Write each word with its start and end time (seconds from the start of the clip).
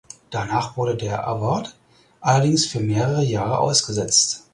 Danach 0.31 0.77
wurde 0.77 0.95
der 0.95 1.27
Award 1.27 1.75
allerdings 2.21 2.65
für 2.65 2.79
mehrere 2.79 3.23
Jahre 3.23 3.59
ausgesetzt. 3.59 4.45